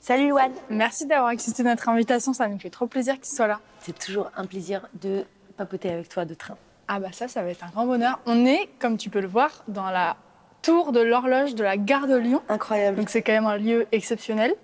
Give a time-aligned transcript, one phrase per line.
[0.00, 3.48] Salut Luan Merci d'avoir accepté notre invitation, ça nous fait trop plaisir que tu sois
[3.48, 3.60] là.
[3.80, 5.24] C'est toujours un plaisir de
[5.56, 6.56] papoter avec toi de train.
[6.86, 8.20] Ah bah ça, ça va être un grand bonheur.
[8.24, 10.16] On est, comme tu peux le voir, dans la
[10.62, 12.42] tour de l'horloge de la gare de Lyon.
[12.48, 12.96] Incroyable.
[12.96, 14.54] Donc c'est quand même un lieu exceptionnel.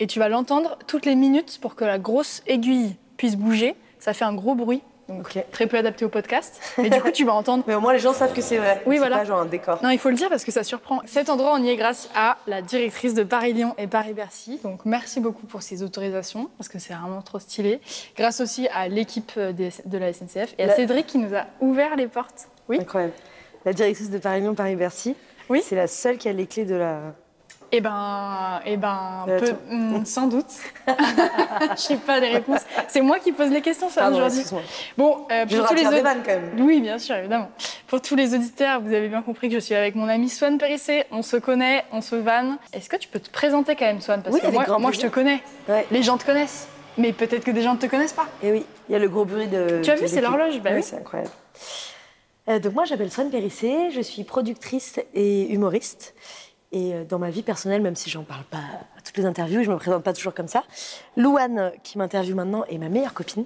[0.00, 3.76] Et tu vas l'entendre toutes les minutes pour que la grosse aiguille puisse bouger.
[3.98, 4.82] Ça fait un gros bruit.
[5.08, 5.44] Donc Ok.
[5.50, 6.60] très peu adapté au podcast.
[6.78, 8.82] Mais du coup, tu vas entendre Mais au moins les gens savent que c'est vrai.
[8.86, 9.18] Oui, C'est voilà.
[9.18, 9.78] pas genre un décor.
[9.82, 11.00] Non, il faut le dire parce que ça surprend.
[11.04, 14.60] Cet endroit, on y est grâce à la directrice de Paris-Lyon et Paris-Bercy.
[14.62, 17.80] Donc, merci beaucoup pour ces autorisations parce que c'est vraiment trop stylé.
[18.16, 21.46] Grâce aussi à l'équipe euh, de la SNCF et à La- Cédric qui nous a
[21.60, 22.48] ouvert les portes.
[22.68, 22.78] Oui.
[22.80, 23.12] Incroyable.
[23.66, 25.16] La directrice de Paris-Lyon, Paris-Bercy,
[25.50, 25.62] Oui.
[25.64, 27.00] c'est la seule qui a les clés de la...
[27.76, 30.46] Eh ben, eh ben, Euh, peu- hmm, sans doute.
[30.86, 32.60] Je sais pas les réponses.
[32.86, 34.44] C'est moi qui pose les questions, ça aujourd'hui.
[34.96, 36.52] Bon, euh, Je pour tous les vannes quand même.
[36.60, 37.50] Oui, bien sûr, évidemment.
[37.88, 40.56] Pour tous les auditeurs, vous avez bien compris que je suis avec mon ami Swan
[40.56, 41.02] Périssé.
[41.10, 42.58] On se connaît, on se vanne.
[42.72, 44.22] Est-ce que tu peux te présenter quand même, Swan?
[44.22, 45.42] Parce Oui, que avec moi, grand moi je te connais.
[45.68, 45.84] Ouais.
[45.90, 46.68] Les gens te connaissent.
[46.96, 48.28] Mais peut-être que des gens ne te connaissent pas.
[48.40, 49.80] Et oui, il y a le gros bruit de...
[49.82, 50.82] Tu as vu, c'est l'horloge, bah oui.
[50.84, 51.32] c'est incroyable.
[52.48, 56.14] Euh, donc moi, j'appelle Swan Périssé, je suis productrice et humoriste.
[56.74, 59.62] Et euh, dans ma vie personnelle, même si j'en parle pas à toutes les interviews,
[59.62, 60.64] je me présente pas toujours comme ça.
[61.16, 63.44] Louane, qui m'interviewe maintenant, est ma meilleure copine.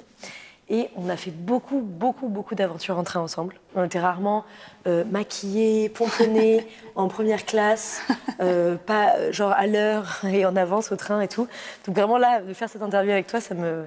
[0.71, 3.55] Et on a fait beaucoup, beaucoup, beaucoup d'aventures en train ensemble.
[3.75, 4.45] On était rarement
[4.87, 8.03] euh, maquillés, pomponnés, en première classe,
[8.41, 11.49] euh, pas euh, genre à l'heure et en avance au train et tout.
[11.87, 13.87] Donc vraiment là, de faire cette interview avec toi, ça me,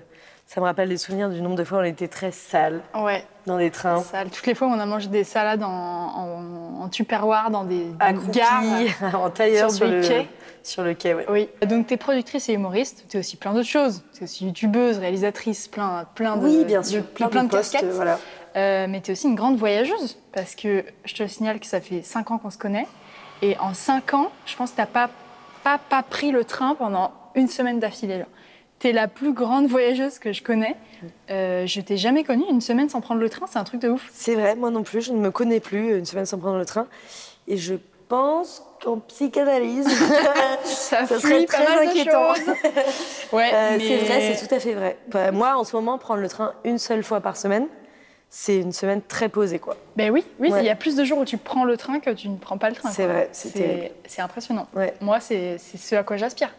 [0.53, 3.23] ça me rappelle des souvenirs du nombre de fois où on était très sales Ouais.
[3.45, 4.01] dans des trains.
[4.03, 4.29] Sale.
[4.29, 8.39] Toutes les fois, on a mangé des salades en, en, en tupperware dans des accroupis,
[8.39, 9.15] gares.
[9.21, 10.27] en tailleur sur sur, des le quais.
[10.61, 11.25] Sur le quai, ouais.
[11.29, 11.49] Oui.
[11.65, 13.05] Donc, tu es productrice et humoriste.
[13.09, 14.03] Tu es aussi plein d'autres choses.
[14.13, 17.01] Tu es aussi youtubeuse, réalisatrice, plein, plein de, Oui, bien sûr.
[17.01, 17.93] de- plein, plein de, postes, casquettes.
[17.93, 18.19] voilà.
[18.57, 21.79] Euh, mais tu es aussi une grande voyageuse, parce que je te signale que ça
[21.79, 22.87] fait 5 ans qu'on se connaît.
[23.41, 25.09] Et en 5 ans, je pense que tu n'as pas,
[25.63, 28.25] pas, pas pris le train pendant une semaine d'affilée.
[28.81, 30.75] Tu es la plus grande voyageuse que je connais.
[31.29, 33.89] Euh, je t'ai jamais connue une semaine sans prendre le train, c'est un truc de
[33.89, 34.09] ouf.
[34.11, 36.65] C'est vrai, moi non plus, je ne me connais plus une semaine sans prendre le
[36.65, 36.87] train.
[37.47, 37.75] Et je
[38.09, 39.87] pense qu'en psychanalyse,
[40.63, 42.33] Ça, ça serait pas très mal de inquiétant.
[43.31, 44.97] Ouais, Euh, mais- C'est vrai, c'est tout à fait vrai.
[45.09, 47.67] Bah, moi, en ce moment, prendre le train une seule fois par semaine,
[48.31, 49.77] c'est une semaine très posée, quoi.
[49.95, 50.65] Ben oui, oui, il Ouais.
[50.65, 52.69] y a plus de jours où tu prends le train que tu ne prends pas
[52.69, 52.89] le train.
[52.89, 54.67] C'est vrai, c'est impressionnant.
[54.75, 54.95] Ouais.
[55.01, 56.49] Moi, c'est ce à quoi j'aspire.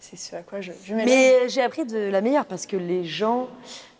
[0.00, 0.94] C'est ce à quoi je, je.
[0.94, 3.48] Mais j'ai appris de la meilleure parce que les gens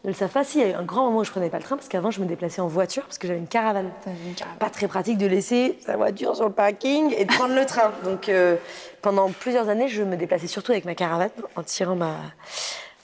[0.04, 0.44] ne le savent pas.
[0.44, 1.88] Si, il y a eu un grand moment où je prenais pas le train parce
[1.88, 3.91] qu'avant, je me déplaçais en voiture parce que j'avais une caravane.
[4.04, 4.58] T'as une caravane.
[4.58, 7.91] pas très pratique de laisser sa voiture sur le parking et de prendre le train.
[8.04, 8.56] Donc euh,
[9.03, 12.14] pendant plusieurs années, je me déplaçais surtout avec ma caravane, en tirant ma,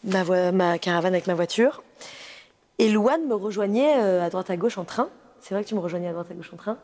[0.04, 1.83] ma, voi- ma caravane avec ma voiture.
[2.78, 5.09] Et Louane me rejoignait euh, à droite à gauche en train.
[5.41, 6.78] C'est vrai que tu me rejoignais à droite à gauche en train.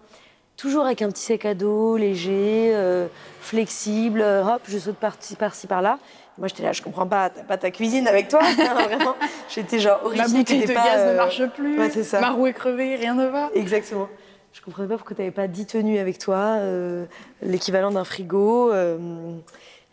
[0.60, 3.06] Toujours avec un petit sac à dos, léger, euh,
[3.40, 4.20] flexible.
[4.20, 5.98] euh, hop, je saute par-ci, par-ci, par-là.
[6.36, 8.40] Moi, j'étais là, je comprends pas, t'as pas ta cuisine avec toi
[8.74, 9.14] Vraiment,
[9.48, 10.26] j'étais genre Ma horrifiée.
[10.26, 11.78] que bouteille de pas, gaz ne euh, marche plus.
[11.78, 12.20] ouais, c'est ça.
[12.20, 13.48] Ma roue est crevée, rien ne va.
[13.54, 14.08] Exactement.
[14.52, 17.06] Je comprenais pas pourquoi tu n'avais pas 10 tenues avec toi, euh,
[17.40, 18.70] l'équivalent d'un frigo,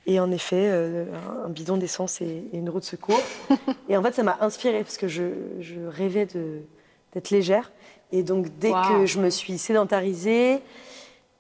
[0.06, 0.70] et en effet,
[1.46, 3.22] un bidon d'essence et, et une roue de secours.
[3.90, 5.24] et en fait, ça m'a inspirée parce que je,
[5.62, 7.72] je rêvais d'être légère.
[8.12, 10.62] Et donc, dès que je me suis sédentarisée,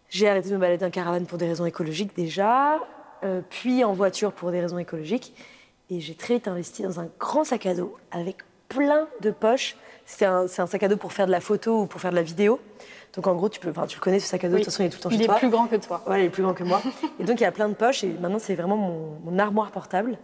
[0.09, 2.79] j'ai arrêté de me balader en caravane pour des raisons écologiques déjà,
[3.23, 5.33] euh, puis en voiture pour des raisons écologiques.
[5.89, 9.77] Et j'ai très vite investi dans un grand sac à dos avec plein de poches.
[10.09, 12.21] C'est un, sac à dos pour faire de la photo ou pour faire de la
[12.23, 12.59] vidéo.
[13.13, 14.61] Donc en gros, tu, peux, enfin, tu le connais ce sac à dos, Oui.
[14.61, 15.35] de toute façon il est tout le temps Il chez est toi.
[15.35, 16.01] plus grand que toi.
[16.05, 16.81] Voilà, il est plus grand que moi.
[17.19, 19.71] Et donc il y a plein de poches et maintenant c'est vraiment mon, mon armoire
[19.71, 20.17] portable.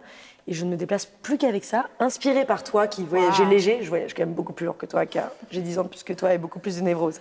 [0.46, 3.50] Et je ne me déplace plus qu'avec ça, inspirée par toi qui voyageait Waouh.
[3.50, 3.78] léger.
[3.82, 6.02] Je voyage quand même beaucoup plus lourd que toi car j'ai 10 ans de plus
[6.02, 7.20] que toi et beaucoup plus de névrose.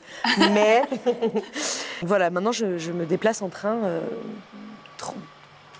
[0.54, 0.84] Mais
[2.02, 4.00] voilà, maintenant je, je me déplace en train euh,
[4.98, 5.16] tro-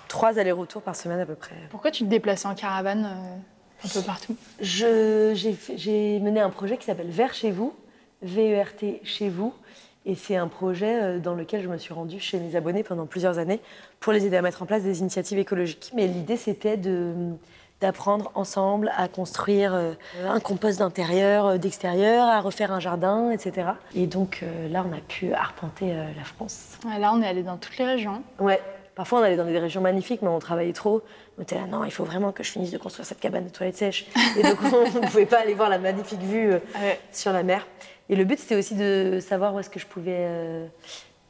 [0.08, 1.54] trois allers-retours par semaine à peu près.
[1.70, 3.36] Pourquoi tu te déplaces en caravane euh,
[3.84, 7.74] un peu partout J'ai mené un projet qui s'appelle Vers chez vous,
[8.22, 9.52] V-E-R-T chez vous.
[10.06, 13.06] Et c'est un projet euh, dans lequel je me suis rendue chez mes abonnés pendant
[13.06, 13.60] plusieurs années
[14.00, 15.92] pour les aider à mettre en place des initiatives écologiques.
[15.94, 17.14] Mais l'idée, c'était de
[17.80, 19.94] d'apprendre ensemble à construire euh,
[20.24, 23.72] un compost d'intérieur, euh, d'extérieur, à refaire un jardin, etc.
[23.94, 26.78] Et donc là, on a pu arpenter la France.
[26.98, 28.22] Là, on est allé dans toutes les régions.
[28.38, 28.60] Ouais,
[28.94, 31.02] Parfois, on allait dans des régions magnifiques, mais on travaillait trop.
[31.38, 33.48] On était là, non, il faut vraiment que je finisse de construire cette cabane de
[33.50, 34.06] toilettes sèches.
[34.38, 37.00] Et donc, on ne pouvait pas aller voir la magnifique vue euh, Ouais.
[37.12, 37.66] sur la mer.
[38.08, 40.66] Et le but, c'était aussi de savoir où est-ce que je pouvais, euh,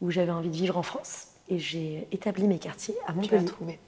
[0.03, 1.29] où j'avais envie de vivre en France.
[1.49, 3.45] Et j'ai établi mes quartiers à Tu Montpellier.
[3.47, 3.79] trouvé.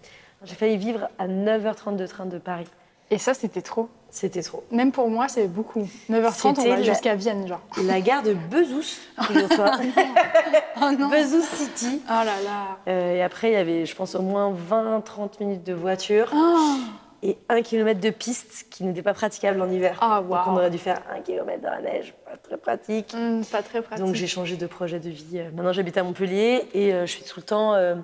[0.45, 2.67] J'ai failli vivre à 9h30 de train de Paris.
[3.11, 3.89] Et ça, c'était trop.
[4.11, 4.65] C'était trop.
[4.73, 5.89] Même pour moi, c'est beaucoup.
[6.11, 7.61] 9h30, on va la- jusqu'à Vienne, genre.
[7.85, 9.71] La gare de Bezous, figure-toi.
[10.83, 12.03] Oh non Bezous City.
[12.09, 15.65] Oh là là Euh, et après, il y avait, je pense, au moins 20-30 minutes
[15.65, 16.77] de voiture Oh,
[17.23, 19.99] et un kilomètre de piste qui n'était pas praticable en hiver.
[20.01, 20.43] Ah, Donc waouh.
[20.49, 23.13] on aurait dû faire un kilomètre dans la neige, pas très pratique.
[23.15, 24.05] Hum, Pas très pratique.
[24.05, 25.39] Donc j'ai changé de projet de vie.
[25.39, 27.73] Euh, Maintenant j'habite à Montpellier et euh, je suis tout le temps.
[27.75, 27.95] euh,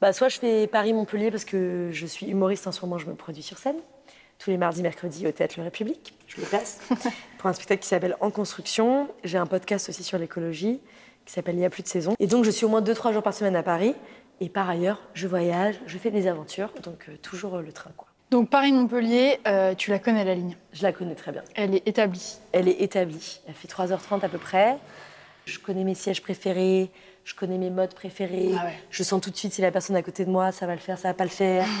[0.00, 3.14] bah, soit je fais Paris-Montpellier parce que je suis humoriste en ce moment, je me
[3.14, 3.76] produis sur scène.
[4.44, 6.78] Tous les mardis, mercredis au Théâtre Le République, je me place
[7.38, 9.08] pour un spectacle qui s'appelle En construction.
[9.24, 10.80] J'ai un podcast aussi sur l'écologie
[11.24, 12.14] qui s'appelle Il n'y a plus de saison.
[12.18, 13.94] Et donc je suis au moins 2-3 jours par semaine à Paris.
[14.42, 17.90] Et par ailleurs, je voyage, je fais des aventures, donc euh, toujours euh, le train.
[17.96, 18.08] Quoi.
[18.30, 20.58] Donc Paris-Montpellier, euh, tu la connais la ligne?
[20.74, 21.42] Je la connais très bien.
[21.54, 22.36] Elle est établie.
[22.52, 23.40] Elle est établie.
[23.48, 24.76] Elle fait 3h30 à peu près.
[25.46, 26.90] Je connais mes sièges préférés,
[27.24, 28.52] je connais mes modes préférés.
[28.58, 28.74] Ah ouais.
[28.90, 30.80] Je sens tout de suite si la personne à côté de moi, ça va le
[30.80, 31.66] faire, ça va pas le faire.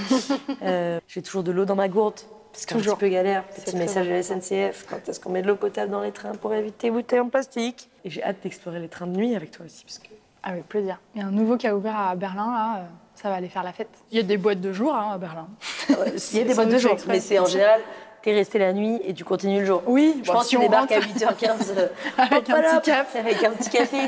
[0.62, 2.20] Euh, J'ai toujours de l'eau dans ma gourde.
[2.54, 2.94] Parce que c'est un Toujours.
[2.98, 3.42] petit peu galère.
[3.50, 4.86] C'est Petit message de la SNCF.
[4.88, 7.28] Quand est-ce qu'on met de l'eau potable dans les trains pour éviter les bouteilles en
[7.28, 9.84] plastique Et j'ai hâte d'explorer les trains de nuit avec toi aussi.
[9.84, 10.06] Parce que...
[10.44, 11.00] Avec plaisir.
[11.16, 12.76] Il y a un nouveau qui a ouvert à Berlin, là.
[12.78, 12.84] euh,
[13.16, 13.88] Ça va aller faire la fête.
[14.12, 15.48] Il y a des boîtes de jour hein, à Berlin.
[15.88, 17.80] Il y a des boîtes de jour, mais c'est en général,
[18.24, 19.82] t'es resté la nuit et tu continues le jour.
[19.86, 21.88] Oui, Je bon, pense si que tu débarques à rentre- 8h15 euh,
[22.18, 23.18] Avec un petit café.
[23.18, 23.98] Avec un petit café.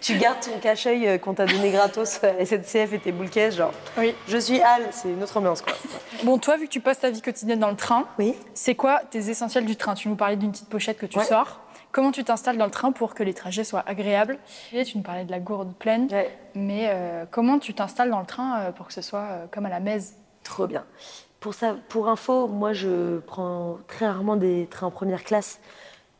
[0.00, 3.28] tu gardes ton cache-œil euh, qu'on t'a donné gratos à la SNCF et tes boules
[3.28, 4.14] caisses, genre Oui.
[4.28, 5.74] je suis Al, c'est une autre ambiance quoi.
[6.24, 8.34] Bon, toi, vu que tu passes ta vie quotidienne dans le train, Oui.
[8.54, 9.94] c'est quoi tes essentiels du train?
[9.94, 11.24] Tu nous parlais d'une petite pochette que tu Ouais.
[11.24, 11.60] sors.
[11.92, 14.38] Comment tu t'installes dans le train pour que les trajets soient agréables?
[14.72, 16.08] Et tu nous parlais de la gourde pleine,
[16.54, 19.66] mais euh, comment tu t'installes dans le train euh, pour que ce soit euh, comme
[19.66, 20.14] à la messe?
[20.44, 20.84] Trop bien.
[21.46, 25.60] Pour, ça, pour info, moi je prends très rarement des trains en première classe.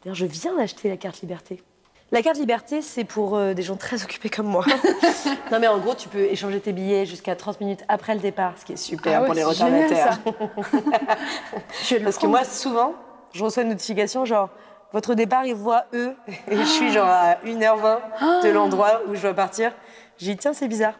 [0.00, 1.64] D'ailleurs, je viens d'acheter la carte liberté.
[2.12, 4.64] La carte liberté, c'est pour euh, des gens très occupés comme moi.
[5.50, 8.52] non, mais en gros, tu peux échanger tes billets jusqu'à 30 minutes après le départ,
[8.56, 10.20] ce qui est super Ah ouais, pour les retardataires.
[11.82, 12.94] Je le Parce que moi, souvent,
[13.32, 14.50] je reçois une notification genre
[14.92, 16.14] votre départ, il voit eux.
[16.48, 19.72] Et je suis genre à 1h20 de l'endroit où je dois partir.
[20.18, 20.94] J'ai dit tiens, c'est bizarre.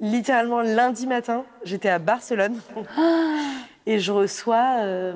[0.00, 2.60] Littéralement, lundi matin, j'étais à Barcelone.
[3.88, 5.12] Et je reçois euh,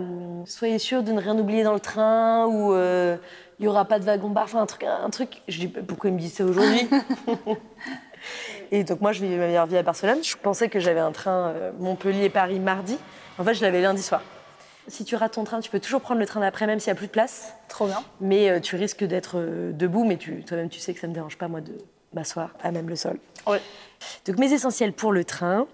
[0.47, 3.17] soyez sûr de ne rien oublier dans le train ou euh,
[3.59, 4.45] il n'y aura pas de wagon-bar.
[4.45, 5.43] Enfin, un truc, un truc.
[5.49, 6.89] Je dis pourquoi ils me disent ça aujourd'hui?
[8.73, 10.23] Et donc, moi, je vivais ma meilleure vie à Barcelone.
[10.23, 12.97] Je pensais que j'avais un train euh, Montpellier-Paris mardi.
[13.39, 14.23] En fait, je l'avais lundi soir.
[14.87, 16.97] Si tu rates ton train, tu peux toujours prendre le train d'après, même s'il n'y
[16.97, 17.55] a plus de place.
[17.69, 18.03] Trop bien.
[18.21, 21.15] Mais euh, tu risques d'être euh, debout, mais toi-même, tu sais que ça ne me
[21.15, 21.73] dérange pas, moi, de
[22.13, 23.19] m'asseoir à même le sol.
[23.47, 23.61] Ouais.
[24.27, 25.67] Donc, mes essentiels pour le train.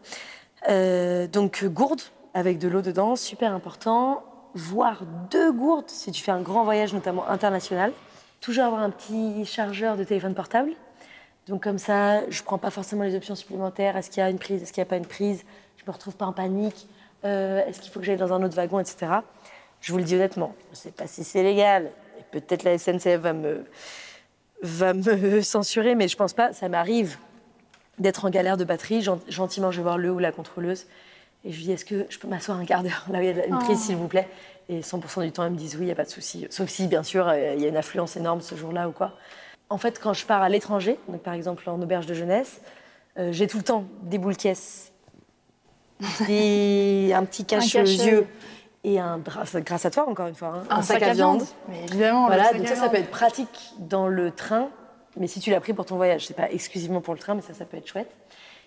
[0.68, 2.00] Euh, donc, gourde
[2.34, 4.22] avec de l'eau dedans, super important.
[4.54, 7.92] Voire deux gourdes si tu fais un grand voyage, notamment international.
[8.40, 10.72] Toujours avoir un petit chargeur de téléphone portable.
[11.46, 13.96] Donc, comme ça, je prends pas forcément les options supplémentaires.
[13.96, 15.44] Est-ce qu'il y a une prise Est-ce qu'il n'y a pas une prise?
[15.76, 16.88] Je me retrouve pas en panique.
[17.24, 19.06] Euh, Est-ce qu'il faut que j'aille dans un autre wagon, etc.
[19.80, 21.90] Je vous le dis honnêtement, je ne sais pas si c'est légal.
[22.32, 23.64] Peut-être la SNCF va me,
[24.62, 26.52] va me censurer, mais je pense pas.
[26.52, 27.18] Ça m'arrive
[27.98, 29.00] d'être en galère de batterie.
[29.02, 30.86] Gent- Gentiment, je vais voir le ou la contrôleuse.
[31.44, 33.36] Et je lui dis, est-ce que je peux m'asseoir un quart d'heure là où il
[33.36, 34.28] y a une prise, s'il vous plaît?
[34.68, 36.46] Et 100% du temps, ils me disent oui, il n'y a pas de souci.
[36.50, 39.12] Sauf si, bien sûr, euh, il y a une affluence énorme ce jour-là ou quoi.
[39.70, 42.60] En fait, quand je pars à l'étranger, donc par exemple en auberge de jeunesse,
[43.18, 44.92] euh, j'ai tout le temps des boules caisses,
[46.26, 48.26] des- un petit cache aux yeux
[48.84, 51.42] et un grâce à toi encore une fois, hein, un, sac, à viande.
[51.68, 54.68] Mais évidemment, Voilà, donc ça, ça peut être pratique dans le train,
[55.16, 57.42] mais si tu l'as pris pour ton voyage, c'est pas exclusivement pour le train, mais
[57.42, 58.10] ça, ça peut être chouette.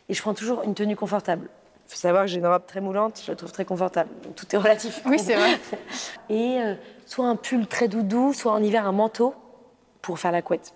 [0.10, 1.48] Et je prends toujours une tenue confortable.
[1.88, 4.10] Il faut savoir que j'ai une robe très moulante, je la trouve très confortable.
[4.24, 5.02] Donc tout est relatif.
[5.06, 5.60] Oui, c'est vrai.
[6.30, 6.76] Et euh,
[7.06, 9.34] soit un pull très doudou, soit en hiver un manteau
[10.02, 10.74] pour faire la couette.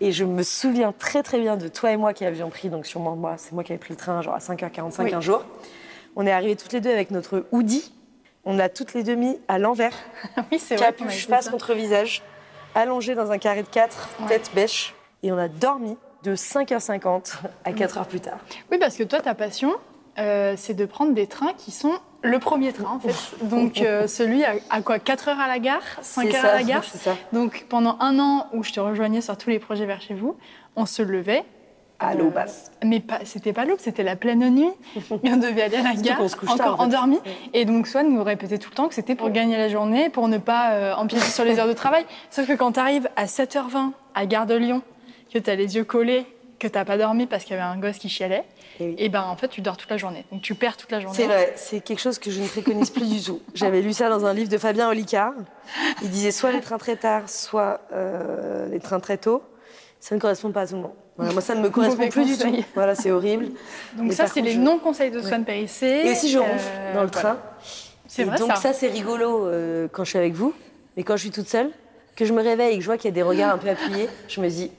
[0.00, 2.86] Et je me souviens très très bien de toi et moi qui avions pris, donc
[2.86, 5.14] sûrement moi, c'est moi qui avais pris le train genre à 5h45 Oui.
[5.14, 5.44] un jour.
[6.16, 7.92] On est arrivés toutes les deux avec notre hoodie.
[8.46, 9.92] On l'a toutes les deux mis à l'envers,
[10.52, 10.86] oui, c'est vrai.
[10.86, 12.22] a capuche face contre visage,
[12.74, 14.28] allongé dans un carré de 4, Ouais.
[14.28, 14.94] tête bêche.
[15.22, 17.34] Et on a dormi de 5h50
[17.64, 18.38] à 4h plus tard.
[18.70, 19.74] Oui, parce que toi, ta passion,
[20.18, 23.14] euh, c'est de prendre des trains qui sont le premier train, en fait.
[23.46, 25.82] Donc, euh, celui à, à quoi 4 heures à la gare?
[26.00, 26.84] 5 C'est heures ça, à la gare?
[26.84, 27.16] C'est ça.
[27.32, 30.36] Donc, pendant un an où je te rejoignais sur tous les projets vers chez vous,
[30.76, 31.44] on se levait.
[31.98, 32.70] À euh, l'eau basse.
[32.84, 34.70] Mais pas, c'était pas l'aube, c'était la pleine nuit.
[35.10, 36.82] On devait aller à la gare, encore tard, en fait.
[36.82, 37.18] endormi.
[37.54, 40.28] Et donc, Swan nous répétait tout le temps que c'était pour gagner la journée, pour
[40.28, 42.04] ne pas euh, empiéter sur les heures de travail.
[42.30, 44.82] Sauf que quand tu arrives à 7h20 à Gare de Lyon,
[45.32, 46.26] que tu as les yeux collés,
[46.58, 48.44] que tu pas dormi parce qu'il y avait un gosse qui chialait,
[48.80, 48.94] Et oui.
[48.98, 50.24] et ben en fait tu dors toute la journée.
[50.32, 51.16] Donc tu perds toute la journée.
[51.16, 53.40] C'est vrai, c'est quelque chose que je ne préconise plus du tout.
[53.54, 55.34] J'avais lu ça dans un livre de Fabien Olicard.
[56.02, 59.42] Il disait soit les trains très tard, soit euh, les trains très tôt.
[60.00, 60.94] Ça ne correspond pas à tout le monde.
[61.16, 62.62] Voilà, moi, ça ne me correspond plus du conseil.
[62.62, 62.68] tout.
[62.74, 63.46] Voilà, c'est horrible.
[63.96, 66.02] Donc Mais ça c'est les je- non-conseils de Swan Périssé.
[66.04, 67.28] Et aussi, je ronfle Euh, dans le voilà.
[67.30, 67.38] train.
[68.06, 68.56] C'est vrai donc ça.
[68.56, 70.52] ça, c'est rigolo euh, quand je suis avec vous.
[70.96, 71.70] Mais quand je suis toute seule,
[72.14, 73.68] que je me réveille et que je vois qu'il y a des regards un peu
[73.68, 74.70] appuyés, je me dis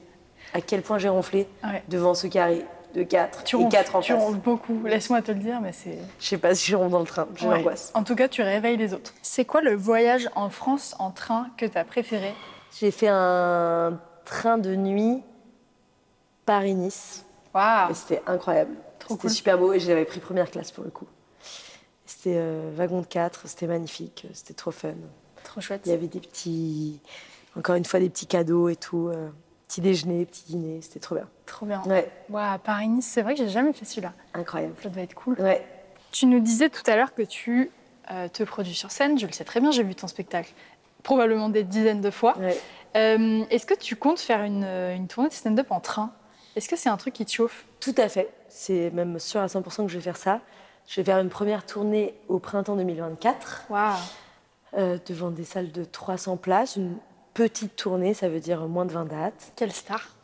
[0.54, 1.82] à quel point j'ai ronflé Ouais.
[1.88, 2.64] devant ce carré
[2.94, 4.80] de 4 Tu et ronfles, 4 en tu ronfles beaucoup.
[4.84, 5.98] Laisse-moi te le dire, mais c'est.
[6.18, 7.56] Je sais pas si je ronfle dans le train, j'ai Ouais.
[7.58, 7.90] l'angoisse.
[7.94, 9.12] En tout cas, tu réveilles les autres.
[9.22, 12.32] C'est quoi le voyage en France en train que tu as préféré?
[12.80, 15.22] J'ai fait un train de nuit
[16.48, 17.26] Paris-Nice.
[17.54, 18.74] Waouh Et c'était incroyable.
[19.06, 19.30] C'était cool.
[19.30, 21.06] super beau et j'avais pris première classe pour le coup.
[22.06, 24.94] C'était euh, wagon de 4, c'était magnifique, c'était trop fun.
[25.44, 25.82] Trop chouette.
[25.84, 27.00] Il y avait des petits,
[27.54, 29.08] encore une fois, des petits cadeaux et tout.
[29.08, 29.28] euh,
[29.66, 31.28] petit déjeuner, petit dîner, c'était trop bien.
[31.44, 31.82] Trop bien.
[31.86, 32.10] Ouais,
[32.64, 34.14] Paris-Nice, c'est vrai que j'ai jamais fait celui-là.
[34.32, 34.74] incroyable.
[34.82, 35.34] Ça doit être cool.
[35.38, 35.62] Ouais.
[36.12, 37.70] Tu nous disais tout à l'heure que tu
[38.10, 39.18] euh, te produis sur scène.
[39.18, 40.54] Je le sais très bien, j'ai vu ton spectacle
[41.02, 42.36] probablement des dizaines de fois.
[42.38, 42.58] ouais.
[42.96, 46.10] Euh, Est-ce que tu comptes faire une, une tournée de stand-up en train?
[46.58, 47.66] Est-ce que c'est un truc qui te chauffe?
[47.78, 48.28] Tout à fait.
[48.48, 50.40] C'est même sûr à 100% que je vais faire ça.
[50.88, 53.94] Je vais faire une première tournée au printemps 2024 Waouh
[54.76, 56.74] euh, devant des salles de 300 places.
[56.74, 56.96] Une
[57.32, 59.52] petite tournée, ça veut dire moins de 20 dates.
[59.54, 60.16] Quelle star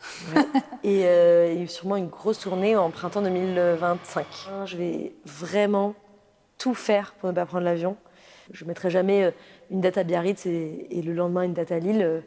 [0.82, 4.26] Et, euh, et sûrement une grosse tournée en printemps 2025.
[4.64, 5.94] Je vais vraiment
[6.58, 7.96] tout faire pour ne pas prendre l'avion.
[8.50, 9.30] Je ne mettrai jamais euh,
[9.70, 12.24] une date à Biarritz et, et le lendemain une date à Lille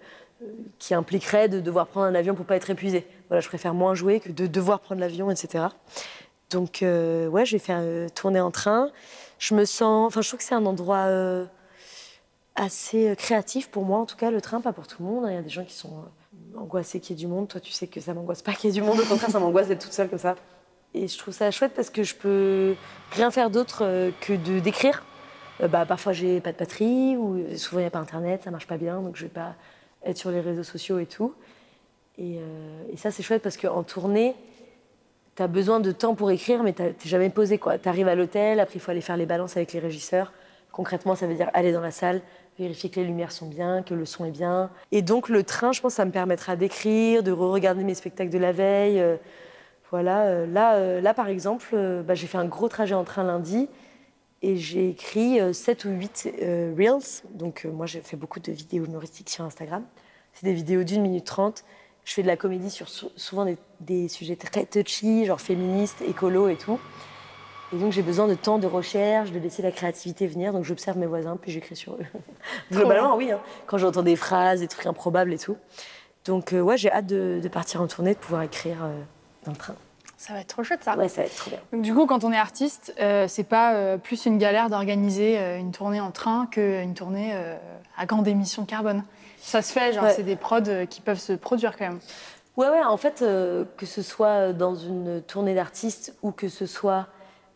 [0.80, 3.08] qui impliquerait de devoir prendre un avion pour pas être épuisé.
[3.30, 5.66] Voilà, je préfère moins jouer que de devoir prendre l'avion, etc.
[6.50, 8.92] Donc euh, ouais, je vais faire euh, tourner en train.
[9.40, 11.46] Je me sens, enfin je trouve que c'est un endroit euh,
[12.56, 15.26] assez euh, créatif pour moi, en tout cas le train, pas pour tout le monde.
[15.26, 15.32] hein.
[15.32, 16.06] Il y a des gens qui sont
[16.58, 17.48] angoissés qu'il y ait du monde.
[17.48, 19.00] Toi, tu sais que ça m'angoisse pas qu'il y ait du monde.
[19.00, 20.36] Au contraire, ça m'angoisse d'être toute seule comme ça.
[20.94, 22.76] Et je trouve ça chouette parce que je peux
[23.12, 25.04] rien faire d'autre que de d'écrire.
[25.70, 28.68] Bah, parfois, j'ai pas de batterie ou souvent il n'y a pas internet, ça marche
[28.68, 29.56] pas bien, donc je vais pas
[30.10, 31.34] être sur les réseaux sociaux et tout.
[32.18, 34.36] Et, euh, ça, c'est chouette parce qu'en tournée,
[35.36, 37.60] tu as besoin de temps pour écrire, mais t'es jamais posé.
[37.60, 40.34] Tu arrives à l'hôtel, après il faut aller faire les balances avec les régisseurs.
[40.72, 42.22] Concrètement, ça veut dire aller dans la salle,
[42.58, 44.70] vérifier que les lumières sont bien, que le son est bien.
[44.92, 48.38] Et donc le train, je pense, ça me permettra d'écrire, de re-regarder mes spectacles de
[48.38, 49.00] la veille.
[49.00, 49.18] euh,
[49.90, 53.70] voilà, euh, là, par exemple, bah, j'ai fait un gros trajet en train lundi
[54.48, 57.24] et j'ai écrit 7 ou 8 euh, Reels.
[57.34, 59.84] Donc euh, moi, j'ai fait beaucoup de vidéos humoristiques sur Instagram.
[60.34, 61.64] C'est des vidéos d'une minute trente.
[62.06, 66.02] Je fais de la comédie sur sou- souvent des, des sujets très touchy, genre féministes,
[66.08, 66.80] écolo et tout.
[67.74, 70.54] Et donc j'ai besoin de temps de recherche, de laisser la créativité venir.
[70.54, 72.06] Donc j'observe mes voisins, puis j'écris sur eux.
[72.72, 73.32] Globalement, oui.
[73.32, 73.42] hein.
[73.66, 75.58] Quand j'entends des phrases, des trucs improbables et tout.
[76.24, 78.98] Donc euh, ouais, j'ai hâte de, de partir en tournée, de pouvoir écrire euh,
[79.46, 79.76] dans le train.
[80.18, 80.98] Ça va être trop chouette ça.
[80.98, 81.60] Ouais, ça va être trop bien.
[81.72, 85.38] Donc du coup, quand on est artiste, euh, c'est pas euh, plus une galère d'organiser
[85.38, 87.56] euh, une tournée en train qu'une tournée euh,
[87.98, 89.04] à grande émission carbone.
[89.40, 90.14] Ça se fait, genre Ouais.
[90.16, 92.00] c'est des prods qui peuvent se produire quand même.
[92.58, 97.06] Ouais, ouais, en fait, que ce soit dans une tournée d'artistes ou que ce soit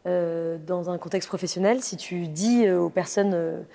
[0.05, 3.65] dans un contexte professionnel, si tu dis aux personnes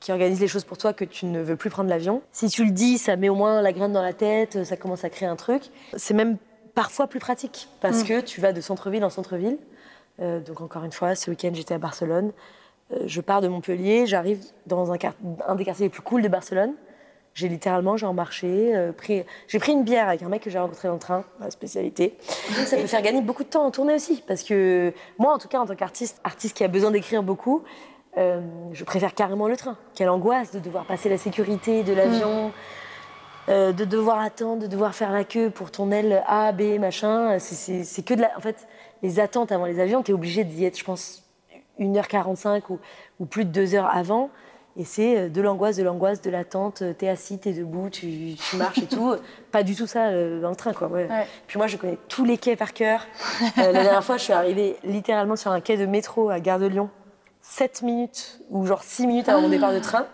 [0.00, 2.64] qui organisent les choses pour toi que tu ne veux plus prendre l'avion, si tu
[2.64, 5.28] le dis, ça met au moins la graine dans la tête, ça commence à créer
[5.28, 5.64] un truc.
[5.96, 6.36] C'est même
[6.78, 8.06] parfois plus pratique parce Mm.
[8.06, 9.58] que tu vas de centre-ville en centre-ville.
[10.20, 12.30] Euh, donc, encore une fois, ce week-end, j'étais à Barcelone.
[12.92, 14.96] Euh, je pars de Montpellier, j'arrive dans un,
[15.56, 16.74] des quartiers les plus cool de Barcelone.
[17.34, 20.58] J'ai littéralement, genre marché, euh, pris, j'ai pris une bière avec un mec que j'ai
[20.60, 22.16] rencontré dans le train, ma spécialité.
[22.56, 25.38] Donc ça peut faire gagner beaucoup de temps en tournée aussi, parce que moi, en
[25.38, 27.64] tout cas, en tant qu'artiste, artiste qui a besoin d'écrire beaucoup,
[28.16, 29.76] je préfère carrément le train.
[29.94, 32.52] Quelle angoisse de devoir passer la sécurité de l'avion,
[33.48, 37.38] euh, de devoir attendre, de devoir faire la queue pour ton aile A, B, machin.
[37.38, 38.30] C'est- que de la.
[38.36, 38.66] En fait,
[39.02, 41.24] les attentes avant les avions, t'es obligé d'y être, je pense,
[41.78, 42.78] 1h45 ou,
[43.20, 44.30] ou plus de 2 heures avant.
[44.76, 46.82] Et c'est euh, de l'angoisse, de l'angoisse, de l'attente.
[46.82, 49.14] euh, T'es assis, t'es debout, tu, tu marches et tout.
[49.50, 50.86] Pas du tout ça euh, dans le train, quoi.
[50.88, 51.08] ouais.
[51.08, 51.26] Ouais.
[51.48, 53.00] Puis moi, je connais tous les quais par cœur.
[53.58, 56.58] Euh, la dernière fois, je suis arrivée littéralement sur un quai de métro à Gare
[56.60, 56.90] de Lyon,
[57.40, 60.06] 7 minutes ou genre 6 minutes avant mon départ de train.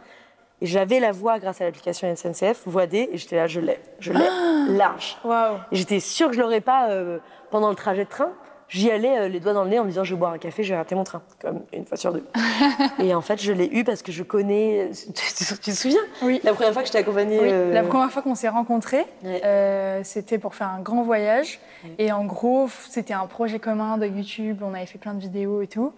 [0.61, 3.79] Et j'avais la voix grâce à l'application SNCF, voix D, et j'étais là, je l'ai,
[3.99, 4.29] je l'ai,
[4.77, 5.19] large.
[5.25, 7.19] Waouh Et j'étais sûre que je l'aurais pas euh,
[7.51, 8.33] pendant le trajet de train.
[8.69, 10.39] J'y allais euh, les doigts dans le nez en me disant je vais boire un
[10.39, 12.25] café, je vais rater mon train, comme une fois sur deux.
[12.99, 14.91] et en fait, je l'ai eu parce que je connais.
[15.15, 16.01] Tu, tu te souviens?
[16.23, 16.41] Oui.
[16.45, 17.39] La première fois que je t'ai accompagnée.
[17.41, 21.61] Oui, euh, la première fois qu'on s'est rencontrés, euh, c'était pour faire un grand voyage.
[21.99, 24.63] Et en gros, c'était un projet commun de YouTube.
[24.63, 25.93] On avait fait plein de vidéos et tout.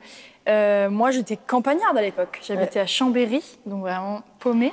[0.48, 2.40] Euh, moi, j'étais campagnarde à l'époque.
[2.46, 4.72] J'habitais à Chambéry, donc vraiment paumée.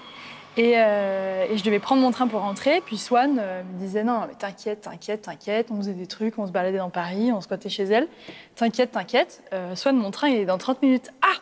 [0.55, 2.81] Et, euh, et je devais prendre mon train pour rentrer.
[2.85, 5.67] Puis Swan euh, me disait non, mais t'inquiète, t'inquiète, t'inquiète.
[5.71, 8.07] On faisait des trucs, on se baladait dans Paris, on squattait chez elle.
[8.55, 9.43] T'inquiète, t'inquiète.
[9.53, 11.11] Euh, Swan, mon train, il est dans 30 minutes.
[11.21, 11.39] Ah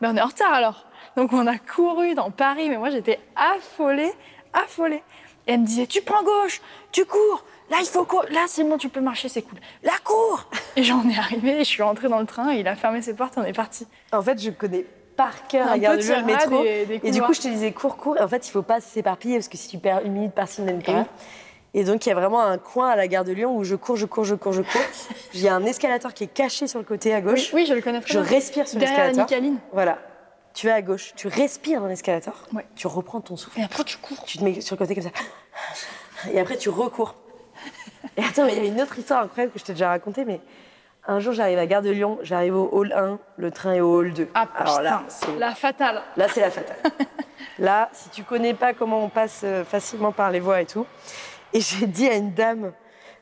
[0.00, 0.86] Ben on est en retard alors.
[1.16, 4.12] Donc on a couru dans Paris, mais moi j'étais affolée,
[4.52, 5.02] affolée.
[5.48, 6.60] Et elle me disait tu prends gauche,
[6.92, 7.44] tu cours.
[7.70, 8.30] Là, il faut courir.
[8.32, 9.58] Là, c'est bon, tu peux marcher, c'est cool.
[9.82, 10.44] Là, cours
[10.76, 13.34] Et j'en ai arrivé, je suis rentrée dans le train, il a fermé ses portes,
[13.38, 13.86] on est parti.
[14.12, 14.84] En fait, je connais
[15.16, 16.64] par cœur Un la gare de Lyon, le métro.
[16.64, 18.16] et des Et du coup, je te disais cours, cours.
[18.18, 20.60] Et en fait, il faut pas s'éparpiller parce que si tu perds une minute par-ci,
[20.60, 21.06] une minute par-là.
[21.74, 23.74] Et donc, il y a vraiment un coin à la gare de Lyon où je
[23.76, 24.80] cours, je cours, je cours, je cours.
[25.34, 27.50] Il y a un escalator qui est caché sur le côté à gauche.
[27.54, 28.28] oui, je le connais très Je bien.
[28.28, 29.26] respire sur l'escalator.
[29.72, 29.98] Voilà.
[30.52, 32.66] Tu vas à gauche, tu respires dans l'escalator, Ouais.
[32.76, 34.22] tu reprends ton souffle, Et après, tu cours.
[34.26, 35.10] tu te mets sur le côté comme ça.
[36.30, 37.14] Et après, tu recours.
[38.18, 40.26] Et attends, mais il y a une autre histoire incroyable que je t'ai déjà racontée,
[40.26, 40.40] mais
[41.06, 43.98] un jour, j'arrive à Gare de Lyon, j'arrive au hall 1, le train est au
[43.98, 44.28] hall 2.
[44.34, 46.02] Ah, Alors putain, là, c'est la fatale.
[46.16, 46.76] Là, c'est la fatale.
[47.58, 50.86] Là, si tu connais pas comment on passe euh, facilement par les voies et tout,
[51.52, 52.72] et j'ai dit à une dame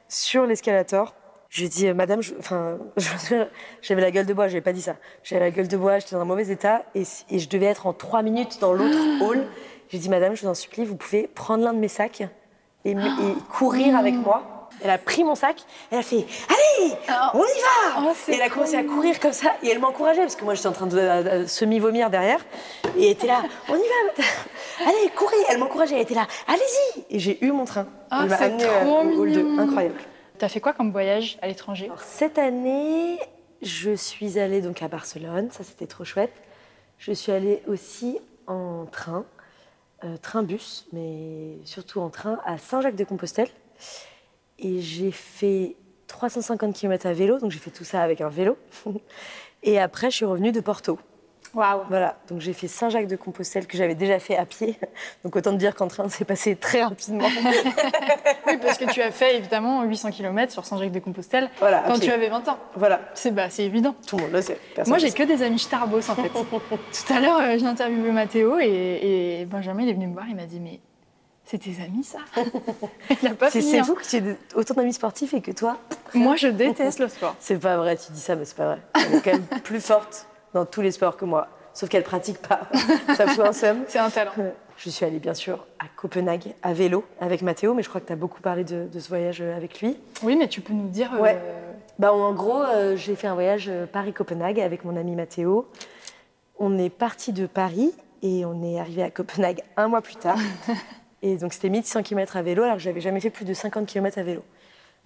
[0.09, 1.15] sur l'escalator,
[1.49, 3.45] je lui ai dit, euh, Madame, je- enfin, je
[3.83, 4.97] j'avais la gueule de bois, je n'avais pas dit ça.
[5.25, 7.93] J'avais la gueule de bois, j'étais dans un mauvais état, et, je devais être en
[7.93, 9.45] trois minutes dans l'autre hall.
[9.89, 12.23] J'ai dit, Madame, je vous en supplie, vous pouvez prendre l'un de mes sacs
[12.85, 12.95] et,
[13.51, 14.60] courir avec moi.
[14.83, 16.93] Elle a pris mon sac, elle a fait, allez,
[17.35, 20.23] on y va Oh, Et elle a commencé à courir comme ça, et elle m'encourageait,
[20.23, 22.41] parce que moi j'étais en train de euh, semi-vomir derrière,
[22.97, 24.25] et elle était là, on y va,
[24.87, 27.87] allez, courez, elle m'encourageait, elle était là, allez-y Et j'ai eu mon train.
[28.11, 29.63] Ah, elle m'a c'est amenée euh, trop au hall 2, mignon.
[29.63, 30.01] incroyable.
[30.39, 31.91] T'as fait quoi comme voyage à l'étranger?
[32.03, 33.19] Cette année,
[33.63, 36.33] je suis allée donc à Barcelone, ça c'était trop chouette.
[36.99, 39.25] Je suis allée aussi en train,
[40.05, 43.49] euh, train-bus, mais surtout en train à Saint-Jacques-de-Compostelle.
[44.63, 45.77] Et j'ai fait
[46.07, 48.57] 350 km à vélo, donc j'ai fait tout ça avec un vélo.
[49.63, 50.99] Et après, je suis revenue de Porto.
[51.53, 54.79] Waouh Voilà, donc j'ai fait Saint-Jacques-de-Compostelle que j'avais déjà fait à pied.
[55.25, 57.27] Donc autant te dire qu'en train, c'est passé très rapidement.
[58.47, 62.29] Oui, parce que tu as fait évidemment 800 km sur Saint-Jacques-de-Compostelle Voilà, quand tu avais
[62.29, 62.59] 20 ans.
[62.77, 63.95] voilà, C'est bah, évident.
[64.07, 64.59] tout le monde le sait.
[64.75, 66.31] personne Moi, j'ai que des amis Starbos en fait.
[66.31, 70.27] Tout à l'heure, euh, j'ai interviewé Mathéo et, et Benjamin, il est venu me voir,
[70.29, 70.81] il m'a dit Mais
[71.51, 72.19] c'est tes amis ça
[73.11, 73.85] Il n'a pas C'est hein.
[73.85, 75.79] fou que tu des- autant d'amis sportifs et que toi,
[76.15, 77.35] Moi, je déteste le sport.
[77.41, 78.79] C'est pas vrai, tu dis ça, mais c'est pas vrai.
[78.95, 81.49] Elle est quand même plus forte dans tous les sports que moi.
[81.75, 82.63] Sauf qu'elle pratique pas.
[83.17, 83.85] Ça fout un seum.
[83.87, 84.33] C'est un talent.
[84.77, 88.07] Je suis allée bien sûr à Copenhague à vélo avec Mathéo, mais je crois que
[88.07, 89.97] tu as beaucoup parlé de, de ce voyage euh, avec lui.
[90.23, 91.11] Oui, mais tu peux nous dire.
[91.15, 91.39] euh, Ouais.
[91.99, 95.69] Bah, en gros, euh, j'ai fait un voyage euh, Paris-Copenhague avec mon ami Mathéo.
[96.59, 100.39] On est parti de Paris et on est arrivé à Copenhague un mois plus tard.
[101.23, 103.87] Et donc c'était 1600 km à vélo alors que j'avais jamais fait plus de 50
[103.87, 104.43] km à vélo.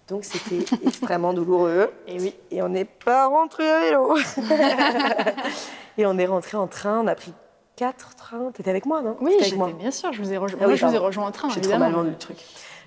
[0.08, 1.90] Donc c'était extrêmement douloureux.
[2.06, 2.34] Et oui.
[2.50, 4.16] Et on n'est pas rentré à vélo.
[5.98, 7.32] et on est rentré en train, on a pris
[7.76, 8.50] quatre trains.
[8.52, 9.16] T'étais avec moi, non?
[9.20, 10.60] Oui, j'étais bien sûr, je vous ai rejoint.
[10.62, 12.36] Ah oui, je vous ai rejoint en train, J'ai trop mal vendu le truc.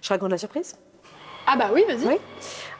[0.01, 0.77] Je raconte la surprise?
[1.49, 2.05] Ah bah oui, vas-y.
[2.05, 2.17] Oui.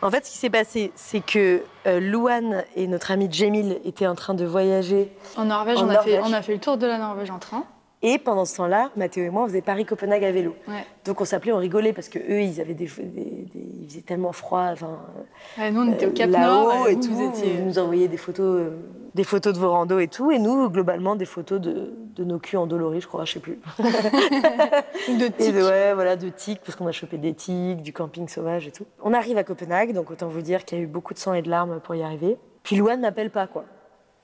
[0.02, 4.06] En fait, ce qui s'est passé, c'est que euh, Louane et notre ami Jamil étaient
[4.08, 5.12] en train de voyager.
[5.38, 6.32] En Norvège, En on, a fait, Norvège.
[6.32, 7.64] on a fait le tour de la Norvège en train.
[8.04, 10.56] Et pendant ce temps-là, Mathéo et moi, on faisait Paris-Copenhague à vélo.
[10.68, 10.86] Ouais.
[11.04, 13.50] Donc on s'appelait, on rigolait parce que eux, ils avaient des, des- des-
[13.82, 14.66] il faisait tellement froid.
[14.72, 15.00] Enfin,
[15.58, 16.88] Ouais, nous, on était au Cap là-haut Nord.
[16.88, 17.14] et vous, tout.
[17.16, 18.70] vous étiez- Vous nous envoyez des photos, euh,
[19.16, 20.30] des photos de vos randos et tout.
[20.30, 23.58] Et nous, globalement, des photos de, de nos culs endoloris, je crois, je sais plus.
[23.80, 25.54] de tics.
[25.56, 28.72] de, ouais, voilà, de tiques, parce qu'on a chopé des tiques, du camping sauvage et
[28.72, 28.86] tout.
[29.04, 31.34] On arrive à Copenhague, donc autant vous dire qu'il y a eu beaucoup de sang
[31.34, 32.38] et de larmes pour y arriver.
[32.64, 33.64] Puis Louane n'appelle pas, quoi.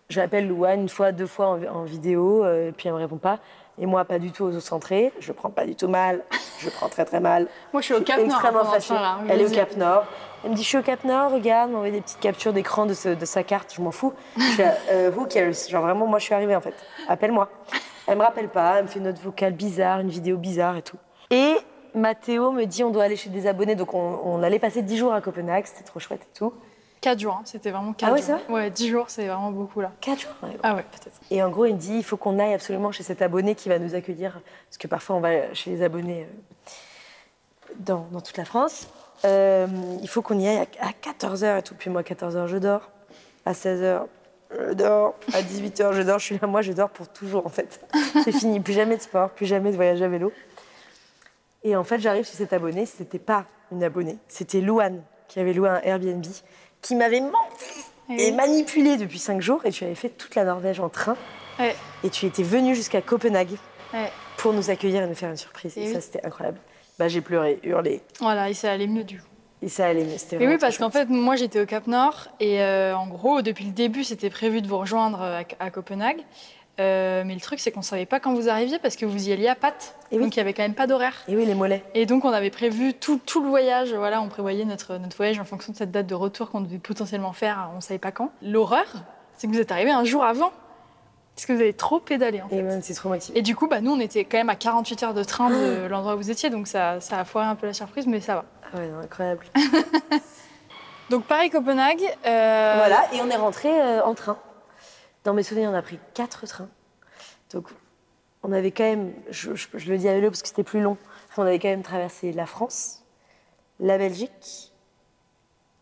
[0.10, 3.40] J'appelle Louane une fois, deux fois en, en vidéo, euh, puis elle me répond pas.
[3.80, 5.12] Et moi, pas du tout aux centrés.
[5.20, 6.24] Je prends pas du tout mal.
[6.60, 7.48] Je prends très très mal.
[7.72, 8.26] Moi, je suis au Cap Nord.
[8.28, 9.50] extrêmement je Elle est au.
[9.56, 10.04] Cap Nord.
[10.44, 12.94] Elle me dit, je suis au Cap Nord, regarde, m'envoie des petites captures d'écran de,
[12.94, 14.14] ce- de sa carte, je m'en fous.
[14.38, 15.54] Je suis là, Euh, who cares?
[15.70, 16.76] Genre vraiment, moi, je suis arrivée en fait.
[17.08, 17.50] Appelle-moi.
[18.08, 20.82] Elle me rappelle pas, elle me fait une note vocale bizarre, une vidéo bizarre et
[20.82, 20.98] tout.
[21.32, 21.56] Et
[21.96, 24.98] Mathéo me dit, on doit aller chez des abonnés, donc on, on allait passer 10
[24.98, 26.54] jours à Copenhague, c'était trop chouette et tout.
[27.04, 28.40] 4 jours, hein, c'était vraiment 4 Ah ouais, jours.
[28.50, 29.92] Ouais, 10 jours, c'est vraiment beaucoup là.
[30.00, 30.58] 4 jours ouais.
[30.64, 31.20] Ah ouais, peut-être.
[31.32, 33.68] Et en gros, il me dit, il faut qu'on aille absolument chez cet abonné qui
[33.68, 34.40] va nous accueillir,
[34.70, 38.88] parce que parfois on va chez les abonnés euh, dans, dans toute la France.
[39.26, 39.68] Euh,
[40.02, 41.76] il faut qu'on y aille à, 14h et tout.
[41.76, 42.90] Puis moi, à 14h, je dors.
[43.46, 44.06] À 16h,
[44.52, 45.16] je dors.
[45.34, 46.20] À 18h, je dors.
[46.20, 47.86] Je suis là, moi, je dors pour toujours, en fait.
[48.24, 48.62] C'est fini.
[48.62, 50.32] Plus jamais de sport, plus jamais de voyage à vélo.
[51.66, 52.86] Et en fait, j'arrive chez cet abonné.
[52.86, 56.24] C'était pas une abonnée, c'était Louane qui avait loué un Airbnb,
[56.84, 57.32] qui m'avait menti
[58.10, 58.32] et oui.
[58.34, 59.62] manipulé depuis 5 jours.
[59.66, 61.16] Et tu avais fait toute la Norvège en train.
[61.60, 63.56] Ouais, Et tu étais venu jusqu'à Copenhague
[63.94, 64.12] ouais.
[64.38, 65.76] pour nous accueillir et nous faire une surprise.
[65.78, 65.94] Et Et, oui.
[65.94, 66.60] ça, c'était incroyable.
[67.00, 68.02] Bah, j'ai pleuré, hurlé.
[68.20, 69.28] Voilà, il s'est allé mieux du coup.
[69.64, 70.18] Et ça allait mieux.
[70.18, 73.42] C'était Et oui, parce qu'en fait, moi j'étais au Cap Nord et euh, en gros,
[73.42, 76.20] depuis le début, c'était prévu de vous rejoindre à, à Copenhague.
[76.80, 79.32] Euh, mais le truc, c'est qu'on savait pas quand vous arriviez parce que vous y
[79.32, 79.96] alliez à pattes.
[80.12, 80.18] Et.
[80.18, 81.14] Donc il y avait quand même pas d'horaire.
[81.28, 81.84] Et oui, les mollets.
[81.94, 83.94] Et donc on avait prévu tout, tout le voyage.
[83.94, 86.80] Voilà, on prévoyait notre, notre voyage en fonction de cette date de retour qu'on devait
[86.80, 87.70] potentiellement faire.
[87.78, 88.32] On savait pas quand.
[88.42, 88.86] L'horreur,
[89.38, 90.52] c'est que vous êtes arrivé un jour avant.
[91.36, 92.58] Parce que vous avez trop pédalé en fait.
[92.58, 92.94] Et c'est
[93.42, 96.14] du coup, bah, nous, on était quand même à 48 heures de train de l'endroit
[96.14, 98.46] où vous étiez, donc ça, ça a foiré un peu la surprise, mais ça va.
[98.72, 99.44] Ah ouais, non, incroyable.
[101.10, 102.04] Donc Paris-Copenhague.
[102.26, 104.38] euh, Voilà, et on est rentré euh, en train.
[105.24, 106.70] Dans mes souvenirs, on a pris quatre trains.
[107.52, 107.68] Donc,
[108.44, 110.82] on avait quand même, je, je- je le dis à vélo parce que c'était plus
[110.82, 110.98] long,
[111.38, 113.04] on avait quand même traversé la France,
[113.80, 114.74] la Belgique,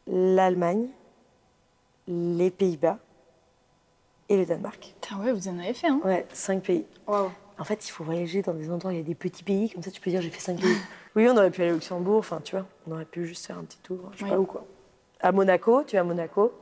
[0.08, 0.88] l'Allemagne,
[2.08, 2.99] les Pays-Bas
[4.30, 4.93] et le Danemark.
[5.01, 6.01] Putain, ouais, vous en avez fait, hein.
[6.04, 6.86] Ouais, cinq pays.
[7.08, 9.69] En fait, il faut voyager dans des endroits où il y a des petits pays,
[9.69, 10.75] comme ça tu peux dire j'ai fait cinq pays.
[11.13, 13.58] Oui, on aurait pu aller au Luxembourg, enfin tu vois, on aurait pu juste faire
[13.58, 14.30] un petit tour, je sais Oui.
[14.30, 14.65] pas où quoi.
[15.19, 16.54] À Monaco, tu es à Monaco,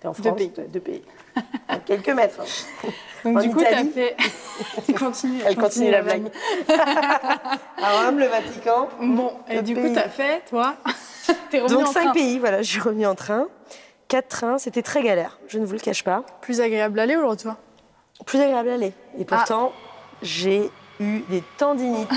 [0.00, 0.52] tu es en Deux France, pays.
[0.68, 1.02] deux pays.
[1.68, 2.40] à quelques mètres.
[2.40, 2.88] hein.
[3.24, 3.90] Donc En du coup, t'as Italie.
[3.92, 4.16] fait.
[4.98, 6.30] continue, Elle continue la blague.
[7.82, 8.88] à Rome, le Vatican.
[9.00, 9.94] Bon, et du coup, pays.
[9.94, 10.76] t'as fait, toi.
[11.50, 12.12] T'es revenu Donc en cinq train.
[12.12, 13.48] pays, voilà, je suis revenue en train.
[14.08, 16.22] Quatre trains, c'était très galère, je ne vous le cache pas.
[16.40, 17.54] Plus agréable l'aller ou le retour?
[18.24, 18.92] Plus agréable à aller.
[19.18, 19.36] Et Ah.
[19.36, 19.72] pourtant,
[20.22, 22.08] j'ai eu des tendinites.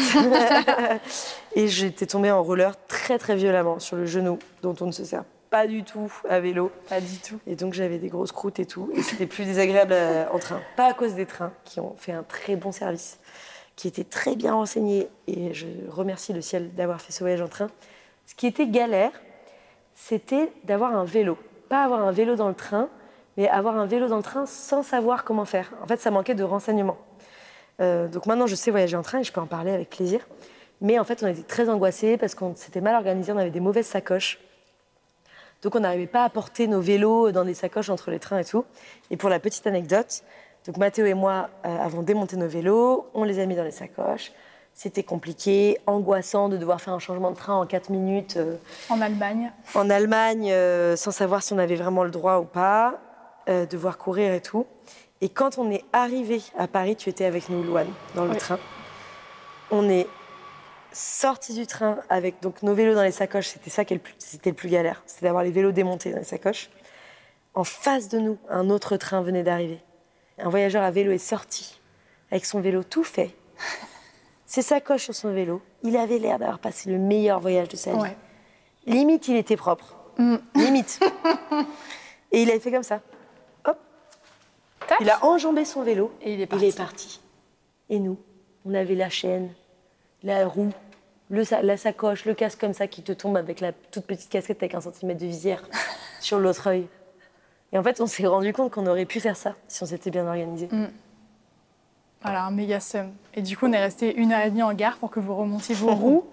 [1.56, 5.04] et j'étais tombée en roller très très violemment sur le genou, dont on ne se
[5.04, 6.72] sert pas du tout à vélo.
[6.90, 7.40] Pas du tout.
[7.46, 8.90] Et donc j'avais des grosses croûtes et tout.
[8.96, 10.62] Et c'était plus désagréable euh, en train.
[10.78, 13.20] Pas à cause des trains, qui ont fait un très bon service,
[13.76, 15.10] qui étaient très bien renseignés.
[15.28, 17.68] Et je remercie le ciel d'avoir fait ce voyage en train.
[18.26, 19.12] Ce qui était galère,
[19.94, 21.38] c'était d'avoir un vélo.
[21.68, 22.88] Pas avoir un vélo dans le train,
[23.36, 25.70] mais avoir un vélo dans le train sans savoir comment faire.
[25.84, 26.98] En fait, ça manquait de renseignements.
[27.82, 30.26] Euh, donc maintenant, je sais voyager en train et je peux en parler avec plaisir.
[30.80, 33.60] Mais en fait, on était très angoissés parce qu'on s'était mal organisé, on avait des
[33.60, 34.40] mauvaises sacoches.
[35.62, 38.46] Donc on n'arrivait pas à porter nos vélos dans des sacoches entre les trains et
[38.46, 38.66] tout.
[39.12, 40.24] Et pour la petite anecdote,
[40.66, 43.72] donc Mathéo et moi euh, avons démonté nos vélos, on les a mis dans les
[43.72, 44.32] sacoches.
[44.74, 48.56] C'était compliqué, angoissant de devoir faire un changement de train en 4 minutes euh,
[48.90, 49.52] En Allemagne.
[49.76, 53.00] en Allemagne euh, sans savoir si on avait vraiment le droit ou pas,
[53.50, 54.66] euh, devoir courir et tout.
[55.20, 58.38] Et quand on est arrivé à Paris, tu étais avec nous, Louane, dans le Oui.
[58.38, 58.58] train.
[59.70, 60.08] On est
[60.92, 63.48] sorti du train avec donc nos vélos dans les sacoches.
[63.48, 66.12] C'était ça qui est le plus, c'était le plus galère, c'était d'avoir les vélos démontés
[66.12, 66.70] dans les sacoches.
[67.54, 69.82] En face de nous, un autre train venait d'arriver.
[70.38, 71.80] Un voyageur à vélo est sorti
[72.32, 73.36] avec son vélo tout fait,
[74.46, 75.62] ses sacoches sur son vélo.
[75.84, 78.00] Il avait l'air d'avoir passé le meilleur voyage de sa vie.
[78.00, 78.18] Ouais.
[78.86, 79.96] Limite, il était propre.
[80.18, 80.38] Mm.
[80.56, 81.00] Limite.
[82.32, 83.02] Et il avait fait comme ça.
[83.66, 83.78] Hop.
[84.88, 84.98] Tac.
[85.02, 86.12] Il a enjambé son vélo.
[86.22, 86.66] Et il est Il parti.
[86.66, 87.22] est parti.
[87.90, 88.18] Et nous,
[88.66, 89.54] on avait la chaîne,
[90.24, 90.70] la roue,
[91.30, 94.30] le sa- la sacoche, le casque comme ça qui te tombe avec la toute petite
[94.30, 95.64] casquette avec un centimètre de visière
[96.20, 96.88] sur l'autre œil.
[97.74, 100.12] Et en fait, on s'est rendu compte qu'on aurait pu faire ça si on s'était
[100.12, 100.68] bien organisé.
[102.22, 103.12] Voilà, un méga seum.
[103.34, 105.36] Et du coup, on est resté une heure et demie en gare pour que vous
[105.36, 106.24] remontiez vos roues.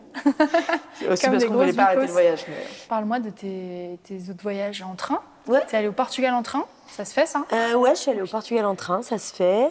[1.09, 2.45] Aussi Comme parce qu'on voulait pas arrêter le voyage.
[2.49, 5.21] mais- Parle-moi de tes, tes autres voyages en train.
[5.47, 5.63] Ouais.
[5.67, 7.45] T'es allé au Portugal en train Ça se fait, ça?
[7.53, 9.71] Euh, ouais, je suis allée au Portugal en train, ça se fait.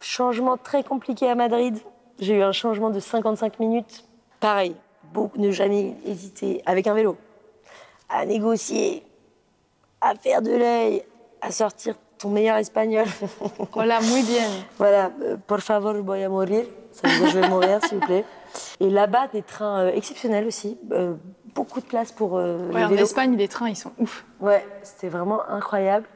[0.00, 1.78] Changement très compliqué à Madrid.
[2.22, 4.04] J'ai eu un changement de 55 minutes.
[4.38, 4.76] Pareil,
[5.12, 7.16] beaucoup, ne jamais hésiter avec un vélo
[8.08, 9.02] à négocier,
[10.00, 11.02] à faire de l'œil,
[11.40, 13.06] à sortir ton meilleur espagnol.
[13.74, 14.46] Hola, muy bien.
[14.78, 16.64] voilà, euh, por favor, voy a morir.
[16.92, 18.24] Ça veut dire je vais mourir, s'il vous plaît.
[18.78, 20.78] Et là-bas, des trains euh, exceptionnels aussi.
[20.92, 21.14] Euh,
[21.56, 23.02] beaucoup de place pour euh, Ouais, les en.
[23.02, 24.24] Espagne, les trains, ils sont ouf.
[24.38, 26.06] Ouais, c'était vraiment incroyable.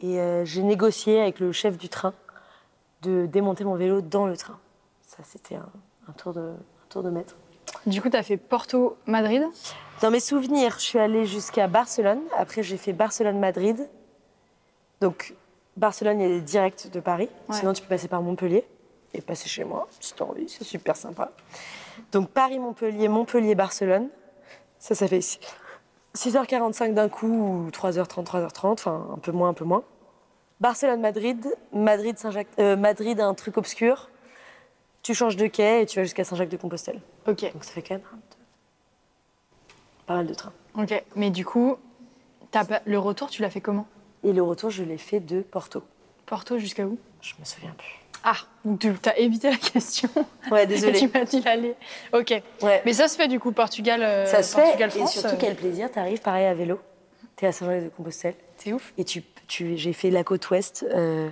[0.00, 2.14] Et j'ai négocié avec le chef du train
[3.02, 4.56] de démonter mon vélo dans le train.
[5.08, 5.68] Ça, c'était un,
[6.08, 7.34] un tour de, un tour de maître.
[7.86, 9.42] Du coup, t'as fait Porto-Madrid.
[10.02, 12.20] Dans mes souvenirs, je suis allée jusqu'à Barcelone.
[12.36, 13.88] Après, j'ai fait Barcelone-Madrid.
[15.00, 15.34] Donc,
[15.78, 17.28] Barcelone, il y a des directs de Paris.
[17.48, 17.56] Ouais.
[17.56, 18.64] Sinon, tu peux passer par Montpellier
[19.14, 20.48] et passer chez moi, si tu envie.
[20.48, 21.32] C'est super sympa.
[22.12, 24.08] Donc, Paris-Montpellier, Montpellier-Barcelone.
[24.78, 25.20] Ça, ça fait
[26.14, 28.72] 6h45 d'un coup ou 3h30, 3h30.
[28.72, 29.82] Enfin, un peu moins, un peu moins.
[30.60, 31.46] Barcelone-Madrid.
[31.72, 32.48] Madrid-Saint-Jacques.
[32.58, 34.10] euh, Madrid, un truc obscur.
[35.08, 37.00] Tu changes de quai et tu vas jusqu'à Saint-Jacques-de-Compostelle.
[37.26, 37.50] Ok.
[37.54, 38.36] Donc, ça fait quand même un, deux,
[40.04, 40.52] pas mal de trains.
[40.76, 41.02] Ok.
[41.16, 41.78] Mais du coup,
[42.50, 43.86] pas- le retour, tu l'as fait comment?
[44.22, 45.82] Et le retour, je l'ai fait de Porto.
[46.26, 46.98] Porto jusqu'à où?
[47.22, 47.98] Je me souviens plus.
[48.22, 48.34] Ah,
[48.66, 50.10] donc tu as évité la question.
[50.50, 50.98] Ouais, Et désolée.
[50.98, 51.74] tu m'as dit l'aller.
[52.12, 52.42] Ok.
[52.60, 52.82] Ouais.
[52.84, 54.62] Mais ça se fait du coup, Portugal, euh, ça se fait.
[54.62, 55.12] Portugal Et France.
[55.12, 55.90] surtout, euh, quel plaisir.
[55.90, 56.78] T'arrives pareil à vélo?
[57.38, 58.34] T'es à Saint-Jacques-de-Compostelle.
[58.56, 58.92] C'est ouf.
[58.98, 60.84] Et tu, tu, j'ai fait la côte ouest.
[60.92, 61.30] euh,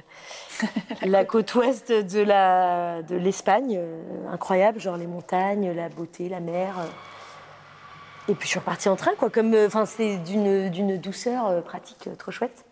[1.03, 3.75] la côte ouest de, la, de l'Espagne.
[3.77, 4.79] euh, incroyable.
[4.79, 6.79] Genre les montagnes, la beauté, la mer.
[6.79, 6.85] euh.
[8.29, 9.31] Et puis je suis repartie en train, quoi.
[9.31, 12.65] Comme, euh, enfin, c'est d'une, d'une douceur euh, pratique euh, trop chouette.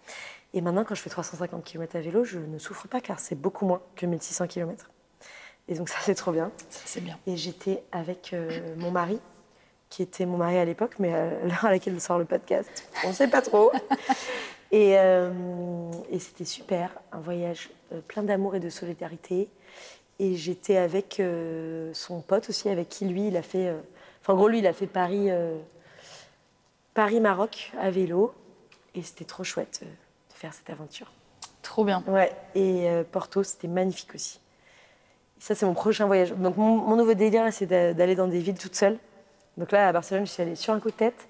[0.53, 3.35] Et maintenant, quand je fais 350 km à vélo, je ne souffre pas car c'est
[3.35, 4.90] beaucoup moins que 1600 km.
[5.66, 6.53] Et donc ça, c'est trop bien.
[6.70, 7.18] Ça, c'est bien.
[7.27, 9.18] Et j'étais avec euh, mon mari,
[9.94, 13.09] qui était mon mari à l'époque, mais à l'heure à laquelle sort le podcast, on
[13.11, 13.70] ne sait pas trop.
[14.72, 15.30] et euh,
[16.11, 19.48] et c'était super, un voyage euh, plein d'amour et de solidarité.
[20.18, 23.68] Et j'étais avec euh, son pote aussi, avec qui lui, il a fait.
[23.68, 23.78] euh,
[24.22, 25.59] Enfin, en gros, lui, il a fait Paris, euh,
[26.94, 28.33] Paris-Maroc à vélo.
[28.96, 31.11] Et c'était trop chouette euh, de faire cette aventure.
[31.62, 32.02] Trop bien.
[32.07, 34.40] Ouais, et euh, Porto, c'était magnifique aussi.
[35.38, 36.33] Et ça, c'est mon prochain voyage.
[36.33, 38.98] Donc, mon, mon nouveau délire, c'est d'a- d'aller dans des villes toute seule.
[39.57, 41.29] Donc là, à Barcelone, je suis allée sur un coup de tête,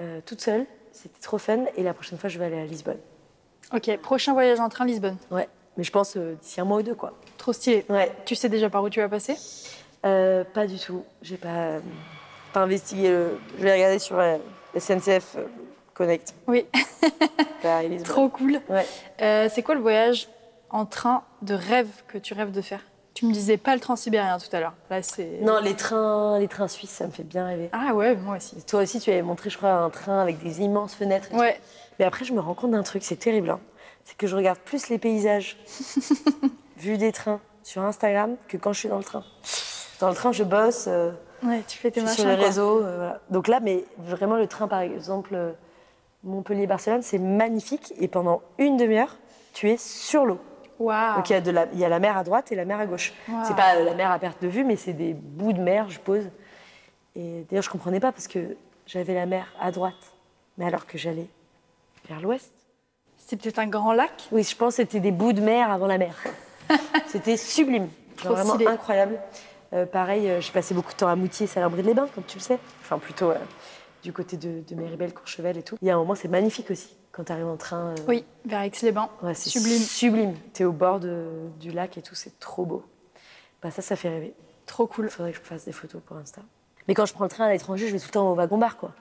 [0.00, 0.66] euh, toute seule.
[0.92, 1.64] C'était trop fun.
[1.76, 2.98] Et la prochaine fois, je vais aller à Lisbonne.
[3.74, 5.16] Ok, prochain voyage en train Lisbonne.
[5.30, 7.12] Ouais, mais je pense euh, d'ici un mois ou deux, quoi.
[7.38, 7.84] Trop stylé.
[7.88, 9.36] Ouais, Tu sais déjà par où tu vas passer?
[10.04, 11.04] Euh, pas du tout.
[11.22, 11.78] J'ai pas,
[12.52, 13.08] pas investigué.
[13.10, 13.38] Le...
[13.58, 14.20] Je vais regarder sur
[14.76, 15.36] SNCF
[15.94, 16.34] Connect.
[16.46, 16.66] Oui.
[17.62, 18.08] Paris, Lisbonne.
[18.08, 18.60] Trop cool.
[18.68, 19.48] Ouais.
[19.48, 20.28] C'est quoi le voyage
[20.70, 22.80] en train de rêve que tu rêves de faire?
[23.20, 24.72] Tu me disais pas le transsibérien tout à l'heure.
[24.88, 25.40] Là, c'est.
[25.42, 27.68] Non, les trains, les trains suisses, ça me fait bien rêver.
[27.72, 28.56] Ah ouais, moi aussi.
[28.56, 31.26] Et Toi aussi, tu avais montré, je crois, un train avec des immenses fenêtres.
[31.26, 31.38] et tout.
[31.38, 31.60] Ouais.
[31.98, 33.50] Mais après, je me rends compte d'un truc, c'est terrible.
[33.50, 33.60] hein.
[34.04, 35.58] C'est que je regarde plus les paysages
[36.78, 39.22] vus des trains sur Instagram que quand je suis dans le train.
[40.00, 41.10] Dans le train, je bosse, euh,
[41.42, 42.24] Ouais, tu fais tes je suis machins.
[42.30, 42.82] sur les réseaux.
[42.82, 43.20] euh, voilà.
[43.28, 45.52] Donc là, mais vraiment, le train, par exemple, euh,
[46.24, 47.92] Montpellier-Barcelone, c'est magnifique.
[47.98, 49.14] Et pendant une demi-heure,
[49.52, 50.38] tu es sur l'eau.
[50.80, 51.16] Waouh.
[51.16, 52.64] Donc il y, a de la, il y a la mer à droite et la
[52.64, 53.12] mer à gauche.
[53.28, 53.40] Wow.
[53.44, 55.88] C'est pas euh, la mer à perte de vue, mais c'est des bouts de mer,
[55.90, 56.24] je pose.
[57.14, 60.14] Et d'ailleurs, je comprenais pas parce que j'avais la mer à droite,
[60.58, 61.28] mais alors que j'allais
[62.08, 62.52] vers l'ouest.
[63.18, 64.10] C'est peut-être un grand lac?
[64.32, 66.16] Oui, je pense que c'était des bouts de mer avant la mer.
[67.06, 67.88] c'était sublime,
[68.22, 68.66] Genre vraiment stylé.
[68.66, 69.20] incroyable.
[69.72, 72.58] Euh, pareil, euh, j'ai passé beaucoup de temps à Moutier, Salarbris-les-Bains, comme tu le sais.
[72.80, 73.36] Enfin, plutôt euh,
[74.02, 75.76] du côté de, de Méribel, Courchevel et tout.
[75.82, 77.88] Il y a un moment, c'est magnifique aussi quand tu arrives en train.
[77.90, 79.08] euh, Oui, vers Aix-les-Bains.
[79.22, 79.78] Ouais, c'est Sublime.
[79.82, 80.34] Sublime.
[80.54, 82.82] Tu es au bord de- du lac et tout, c'est trop beau.
[83.62, 84.34] Bah, ça, ça fait rêver.
[84.66, 85.06] Trop cool.
[85.06, 86.40] Il faudrait que je fasse des photos pour Insta.
[86.88, 88.76] Mais quand je prends le train à l'étranger, je vais tout le temps au wagon-bar,
[88.76, 88.92] quoi.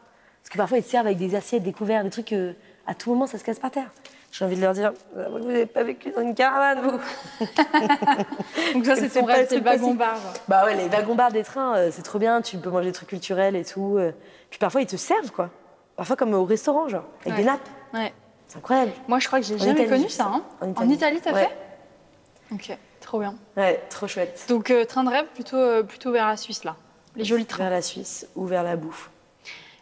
[0.42, 2.54] Parce que parfois, ils te servent avec des assiettes, des couverts, des trucs que,
[2.88, 3.90] à tout moment, ça se casse par terre.
[4.32, 7.00] J'ai envie de leur dire, Euh, vous n'avez pas vécu dans une caravane, vous
[8.74, 9.98] Donc ça, c'est ton rêve, c'est le truc wagon possible.
[9.98, 10.16] bar.
[10.16, 10.34] genre.
[10.48, 13.10] Bah ouais, les wagons-bars des trains, euh, c'est trop bien, tu peux manger des trucs
[13.10, 13.96] culturels et tout.
[13.98, 14.12] euh.
[14.50, 15.50] Puis parfois, ils te servent, quoi.
[15.96, 17.40] Parfois, comme au restaurant, genre, avec Ouais.
[17.40, 17.68] des nappes.
[17.94, 18.14] Ouais.
[18.48, 18.92] C'est incroyable.
[19.08, 20.26] Moi, je crois que j'ai jamais Italie, connu ça.
[20.34, 20.44] hein.
[20.76, 21.20] En Italie.
[21.24, 21.48] T'as Ouais.
[22.50, 22.56] fait?
[22.56, 23.36] Ok, trop bien.
[23.58, 24.46] Ouais, trop chouette.
[24.50, 26.76] Donc, euh, train de rêve plutôt, euh, plutôt vers la Suisse, là.
[27.16, 27.64] Les jolis trains.
[27.64, 29.12] Vers la Suisse ou vers la bouffe.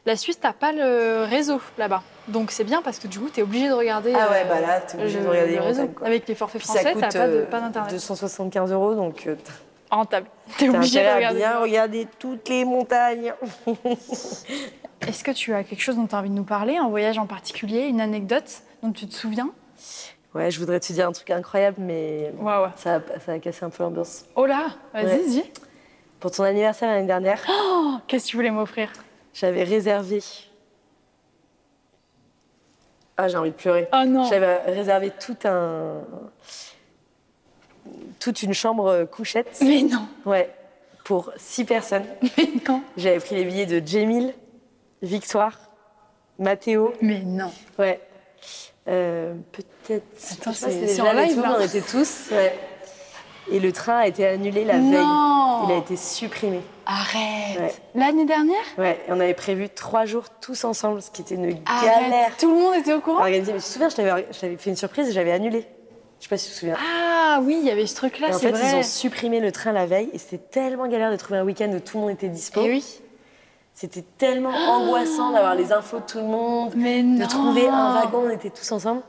[0.05, 2.01] La Suisse, t'as pas le réseau là-bas.
[2.29, 4.13] Donc, c'est bien parce que du coup, t'es obligé de regarder.
[4.15, 5.87] Ah ouais, euh, bah là, t'es obligé le- de regarder le les réseau.
[5.87, 6.07] quoi.
[6.07, 7.91] Avec les forfaits Puis français, t'as pas euh, d'internet.
[7.91, 9.35] 275 euros, donc euh,
[9.89, 10.27] Rentable.
[10.57, 11.37] T'es t'as obligé de regarder.
[11.39, 13.33] bien regarder toutes les montagnes.
[15.07, 17.17] Est-ce que tu as quelque chose dont tu as envie de nous parler Un voyage
[17.17, 19.49] en particulier Une anecdote dont tu te souviens?
[20.35, 22.69] Ouais, je voudrais te dire un truc incroyable, mais Waouh.
[22.75, 24.25] ça, a- ça a cassé un peu l'ambiance.
[24.35, 25.23] Oh là Vas-y, Ouais.
[25.27, 25.43] dis.
[26.19, 28.91] Pour ton anniversaire l'année dernière, Oh, Qu'est-ce que tu voulais m'offrir?
[29.33, 30.21] J'avais réservé.
[33.15, 33.87] Ah, j'ai envie de pleurer.
[33.93, 36.01] Oh non J'avais réservé tout un.
[38.19, 39.59] Toute une chambre couchette.
[39.61, 40.49] Mais non Ouais,
[41.05, 42.05] pour six personnes.
[42.37, 44.33] Mais non J'avais pris les billets de Jamil,
[45.01, 45.59] Victoire,
[46.39, 46.93] Mathéo.
[47.01, 47.99] Mais non Ouais.
[48.87, 50.03] Euh, Peut-être.
[50.41, 52.29] Attends, c'est- en live, On était tous.
[52.31, 52.53] Ouais.
[53.49, 54.83] Et le train a été annulé la veille.
[54.91, 56.59] Non Il a été supprimé.
[56.85, 57.73] Arrête Ouais.
[57.95, 58.55] L'année dernière?
[58.77, 58.99] Ouais.
[59.07, 61.89] Et on avait prévu trois jours tous ensemble, ce qui était une Arrête.
[61.89, 62.31] galère.
[62.37, 63.19] Tout le monde était au courant?
[63.21, 63.53] Organisé.
[63.53, 65.65] Mais tu te souviens, je t'avais fait une surprise et j'avais annulé.
[66.19, 66.75] Je sais pas si tu te souviens.
[66.79, 68.71] Ah oui, il y avait ce truc-là, Et en c'est fait, vrai.
[68.71, 71.69] ils ont supprimé le train la veille et c'était tellement galère de trouver un week-end
[71.75, 72.61] où tout le monde était dispo.
[72.63, 72.99] Eh oui
[73.73, 77.93] C'était tellement angoissant d'avoir les infos de tout le monde, Mais de non trouver un
[77.93, 79.01] wagon, on était tous ensemble.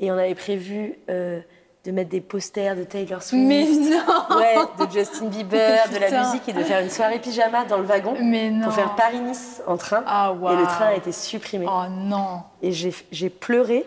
[0.00, 1.40] Et on avait prévu euh,
[1.88, 6.22] de mettre des posters de Taylor Swift, Mais non ouais, de Justin Bieber, de la
[6.22, 9.62] musique et de faire une soirée pyjama dans le wagon Mais non pour faire Paris-Nice
[9.66, 10.02] en train.
[10.06, 11.64] Ah waouh Et le train a été supprimé.
[11.66, 13.86] Oh non Et j'ai pleuré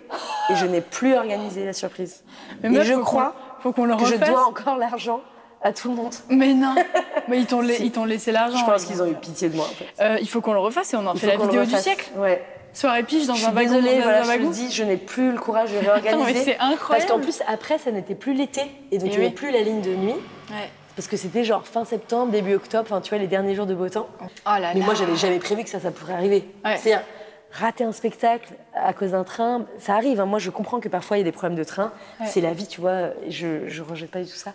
[0.49, 2.23] et je n'ai plus organisé la surprise.
[2.63, 5.21] Mais et meuf, je crois Faut qu'on le que je refasse dois encore l'argent
[5.61, 6.15] à tout le monde.
[6.29, 6.73] Mais non
[7.27, 7.91] Mais ils t'ont Si.
[8.07, 8.57] laissé l'argent.
[8.57, 9.85] Je pense ils qu'ils ont eu pitié de moi en fait.
[10.03, 11.83] Euh, il faut qu'on le refasse et on en Il fait la vidéo du refasse.
[11.83, 12.09] siècle.
[12.17, 12.43] Ouais.
[12.73, 13.75] Soirée pige dans Je un suis wagon.
[13.75, 14.49] désolée, voilà, un je wagon.
[14.49, 16.43] dis, je n'ai plus le courage de réorganiser.
[16.43, 17.11] c'est Parce incroyable.
[17.11, 18.61] qu'en plus, après, ça n'était plus l'été.
[18.91, 19.31] Et donc, Eh il n'y avait oui.
[19.31, 20.13] plus la ligne de nuit.
[20.49, 20.69] Ouais.
[20.95, 23.73] Parce que c'était genre fin septembre, début octobre, enfin, tu vois, les derniers jours de
[23.73, 24.07] beau temps.
[24.21, 24.85] Oh là Mais là.
[24.85, 26.45] moi, j'avais jamais prévu que ça, ça pourrait arriver.
[26.65, 26.77] Ouais.
[26.77, 27.03] C'est-à-dire,
[27.51, 30.19] rater un spectacle à cause d'un train, ça arrive.
[30.21, 30.25] hein.
[30.25, 31.91] Moi, je comprends que parfois, il y a des problèmes de train.
[32.19, 32.27] Ouais.
[32.27, 33.09] C'est la vie, tu vois.
[33.29, 34.53] Je ne rejette pas du tout ça.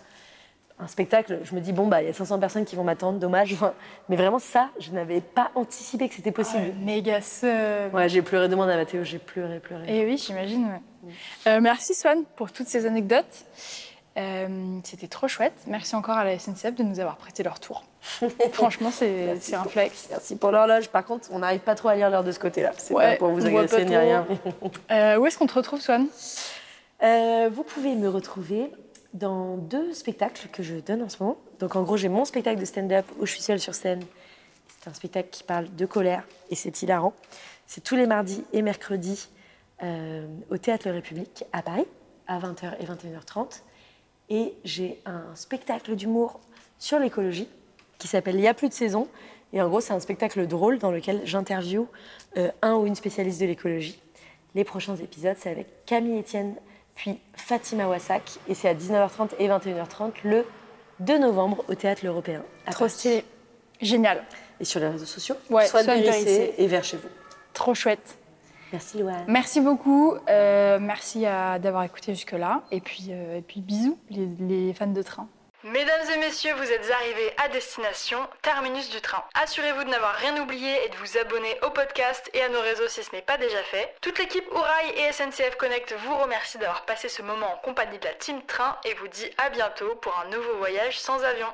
[0.79, 3.17] Un spectacle, je me dis, bon, bah, il y a 500 personnes qui vont m'attendre,
[3.17, 3.51] dommage.
[3.53, 3.73] Enfin,
[4.09, 6.61] Mais vraiment, ça, je n'avais pas anticipé que c'était possible.
[6.65, 7.19] Ouais, méga.
[7.93, 9.83] Ouais, j'ai pleuré, demande à Mathéo, j'ai pleuré, pleuré.
[9.87, 10.65] Et oui, j'imagine.
[10.67, 11.13] ouais.
[11.47, 13.25] Euh, merci Swan pour toutes ces anecdotes.
[14.19, 15.53] Euh, C'était trop chouette.
[15.65, 17.83] Merci encore à la SNCF de nous avoir prêté leur tour.
[18.53, 20.07] Franchement, c'est un flex.
[20.11, 20.89] Merci pour l'horloge.
[20.89, 22.71] Par contre, on n'arrive pas trop à lire l'heure de ce côté-là.
[22.77, 24.27] C'est Ouais, pas pour vous agacer ni rien.
[24.91, 26.07] Euh, où est-ce qu'on te retrouve, Swan?
[27.01, 28.71] Vous pouvez me retrouver
[29.13, 31.37] dans deux spectacles que je donne en ce moment.
[31.59, 34.03] Donc en gros, j'ai mon spectacle de stand-up où je suis seule sur scène.
[34.67, 37.13] C'est un spectacle qui parle de colère et c'est hilarant.
[37.65, 39.29] C'est tous les mardis et mercredis
[39.83, 41.85] euh, au Théâtre République à Paris
[42.27, 43.61] à 20h et 21h30.
[44.29, 46.39] Et j'ai un spectacle d'humour
[46.79, 47.47] sur l'écologie
[47.97, 49.07] qui s'appelle Il n'y a plus de saison.
[49.53, 51.87] Et en gros, c'est un spectacle drôle dans lequel j'interviewe
[52.35, 53.99] euh, un ou une spécialiste de l'écologie.
[54.55, 56.55] Les prochains épisodes, c'est avec Camille Etienne,
[56.97, 58.23] puis Fatima Wassak.
[58.49, 60.45] Et c'est à 19h30 et 21h30 le
[60.99, 62.41] 2 novembre au Théâtre L'Européen.
[62.65, 63.23] à Trop stylé.
[63.81, 64.23] Génial.
[64.59, 66.55] Et sur les réseaux sociaux, Ouais, soit Swan Périssé.
[66.57, 67.07] et vers chez vous.
[67.53, 68.17] Trop chouette.
[68.73, 69.23] Merci Louane.
[69.27, 70.15] Merci beaucoup.
[70.27, 72.63] Euh, merci d'avoir écouté jusque-là.
[72.71, 75.27] Et puis, euh, et puis bisous, les, les fans de train.
[75.71, 79.21] Mesdames et messieurs, vous êtes arrivés à destination, terminus du train.
[79.33, 82.87] Assurez-vous de n'avoir rien oublié et de vous abonner au podcast et à nos réseaux
[82.87, 83.93] si ce n'est pas déjà fait.
[83.99, 88.05] Toute l'équipe Ourail et SNCF Connect vous remercie d'avoir passé ce moment en compagnie de
[88.05, 91.51] la Team Train et vous dit à bientôt pour un nouveau voyage sans avion.